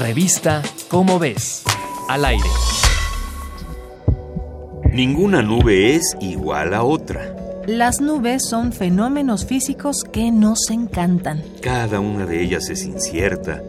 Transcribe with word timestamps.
Revista 0.00 0.62
Cómo 0.88 1.18
ves. 1.18 1.62
Al 2.08 2.24
aire. 2.26 2.44
Ninguna 4.92 5.42
nube 5.42 5.94
es 5.94 6.16
igual 6.20 6.74
a 6.74 6.82
otra. 6.82 7.34
Las 7.66 8.00
nubes 8.00 8.42
son 8.48 8.72
fenómenos 8.72 9.46
físicos 9.46 10.04
que 10.04 10.30
nos 10.30 10.70
encantan. 10.70 11.42
Cada 11.62 12.00
una 12.00 12.26
de 12.26 12.42
ellas 12.42 12.68
es 12.68 12.84
incierta, 12.84 13.62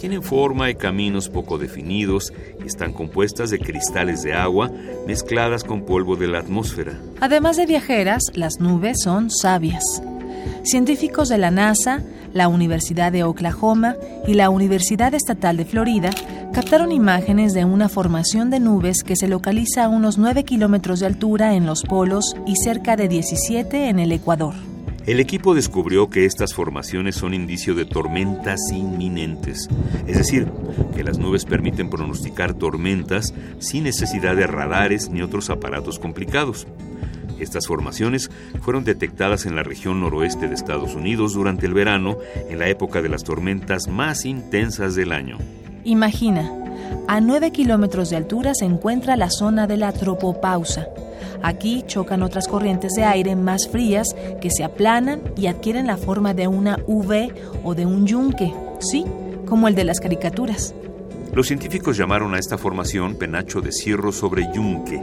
tienen 0.00 0.22
forma 0.22 0.70
y 0.70 0.76
caminos 0.76 1.28
poco 1.28 1.58
definidos 1.58 2.32
y 2.62 2.66
están 2.66 2.92
compuestas 2.92 3.50
de 3.50 3.58
cristales 3.58 4.22
de 4.22 4.34
agua 4.34 4.70
mezcladas 5.06 5.64
con 5.64 5.84
polvo 5.84 6.16
de 6.16 6.28
la 6.28 6.38
atmósfera. 6.38 6.92
Además 7.20 7.56
de 7.56 7.66
viajeras, 7.66 8.22
las 8.34 8.60
nubes 8.60 9.02
son 9.02 9.30
sabias. 9.30 9.82
Científicos 10.64 11.28
de 11.28 11.38
la 11.38 11.50
NASA, 11.50 12.02
la 12.32 12.48
Universidad 12.48 13.12
de 13.12 13.24
Oklahoma 13.24 13.96
y 14.26 14.34
la 14.34 14.50
Universidad 14.50 15.14
Estatal 15.14 15.56
de 15.56 15.64
Florida 15.64 16.10
captaron 16.52 16.92
imágenes 16.92 17.54
de 17.54 17.64
una 17.64 17.88
formación 17.88 18.50
de 18.50 18.60
nubes 18.60 19.02
que 19.02 19.16
se 19.16 19.28
localiza 19.28 19.84
a 19.84 19.88
unos 19.88 20.18
9 20.18 20.44
kilómetros 20.44 21.00
de 21.00 21.06
altura 21.06 21.54
en 21.54 21.66
los 21.66 21.82
polos 21.82 22.36
y 22.46 22.56
cerca 22.56 22.96
de 22.96 23.08
17 23.08 23.88
en 23.88 23.98
el 23.98 24.12
Ecuador. 24.12 24.54
El 25.06 25.18
equipo 25.18 25.54
descubrió 25.54 26.10
que 26.10 26.26
estas 26.26 26.54
formaciones 26.54 27.16
son 27.16 27.34
indicio 27.34 27.74
de 27.74 27.84
tormentas 27.84 28.60
inminentes, 28.72 29.68
es 30.06 30.16
decir, 30.16 30.46
que 30.94 31.02
las 31.02 31.18
nubes 31.18 31.44
permiten 31.44 31.90
pronosticar 31.90 32.54
tormentas 32.54 33.34
sin 33.58 33.82
necesidad 33.82 34.36
de 34.36 34.46
radares 34.46 35.10
ni 35.10 35.20
otros 35.20 35.50
aparatos 35.50 35.98
complicados. 35.98 36.68
Estas 37.42 37.66
formaciones 37.66 38.30
fueron 38.60 38.84
detectadas 38.84 39.46
en 39.46 39.56
la 39.56 39.64
región 39.64 40.00
noroeste 40.00 40.46
de 40.46 40.54
Estados 40.54 40.94
Unidos 40.94 41.34
durante 41.34 41.66
el 41.66 41.74
verano, 41.74 42.18
en 42.48 42.60
la 42.60 42.68
época 42.68 43.02
de 43.02 43.08
las 43.08 43.24
tormentas 43.24 43.88
más 43.88 44.24
intensas 44.24 44.94
del 44.94 45.10
año. 45.10 45.38
Imagina, 45.82 46.48
a 47.08 47.20
9 47.20 47.50
kilómetros 47.50 48.10
de 48.10 48.16
altura 48.16 48.54
se 48.54 48.64
encuentra 48.64 49.16
la 49.16 49.28
zona 49.28 49.66
de 49.66 49.76
la 49.76 49.92
tropopausa. 49.92 50.86
Aquí 51.42 51.82
chocan 51.84 52.22
otras 52.22 52.46
corrientes 52.46 52.92
de 52.92 53.02
aire 53.02 53.34
más 53.34 53.68
frías 53.68 54.14
que 54.40 54.50
se 54.50 54.62
aplanan 54.62 55.20
y 55.36 55.48
adquieren 55.48 55.88
la 55.88 55.96
forma 55.96 56.34
de 56.34 56.46
una 56.46 56.78
V 56.86 57.34
o 57.64 57.74
de 57.74 57.86
un 57.86 58.06
yunque, 58.06 58.54
sí, 58.78 59.04
como 59.46 59.66
el 59.66 59.74
de 59.74 59.82
las 59.82 59.98
caricaturas. 59.98 60.76
Los 61.34 61.48
científicos 61.48 61.96
llamaron 61.96 62.34
a 62.34 62.38
esta 62.38 62.56
formación 62.56 63.16
penacho 63.16 63.60
de 63.60 63.72
cirro 63.72 64.12
sobre 64.12 64.48
yunque. 64.54 65.02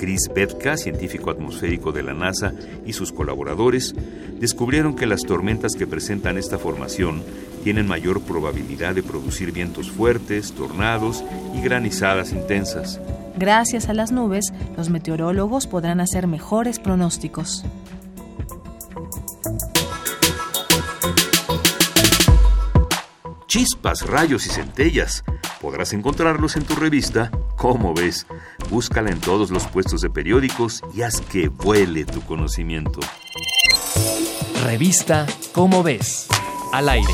Chris 0.00 0.30
Petka, 0.30 0.78
científico 0.78 1.30
atmosférico 1.30 1.92
de 1.92 2.02
la 2.02 2.14
NASA, 2.14 2.54
y 2.86 2.94
sus 2.94 3.12
colaboradores 3.12 3.94
descubrieron 4.40 4.96
que 4.96 5.04
las 5.04 5.24
tormentas 5.24 5.74
que 5.74 5.86
presentan 5.86 6.38
esta 6.38 6.58
formación 6.58 7.22
tienen 7.64 7.86
mayor 7.86 8.22
probabilidad 8.22 8.94
de 8.94 9.02
producir 9.02 9.52
vientos 9.52 9.90
fuertes, 9.90 10.52
tornados 10.52 11.22
y 11.54 11.60
granizadas 11.60 12.32
intensas. 12.32 12.98
Gracias 13.36 13.90
a 13.90 13.92
las 13.92 14.10
nubes, 14.10 14.54
los 14.74 14.88
meteorólogos 14.88 15.66
podrán 15.66 16.00
hacer 16.00 16.26
mejores 16.26 16.78
pronósticos. 16.78 17.66
Chispas, 23.46 24.06
rayos 24.06 24.46
y 24.46 24.48
centellas. 24.48 25.24
Podrás 25.60 25.92
encontrarlos 25.92 26.56
en 26.56 26.64
tu 26.64 26.74
revista 26.74 27.30
¿Cómo 27.60 27.92
ves? 27.92 28.26
Búscala 28.70 29.10
en 29.10 29.20
todos 29.20 29.50
los 29.50 29.66
puestos 29.66 30.00
de 30.00 30.08
periódicos 30.08 30.80
y 30.94 31.02
haz 31.02 31.20
que 31.20 31.48
vuele 31.48 32.06
tu 32.06 32.22
conocimiento. 32.22 33.00
Revista 34.64 35.26
Cómo 35.52 35.82
ves. 35.82 36.26
Al 36.72 36.88
aire. 36.88 37.12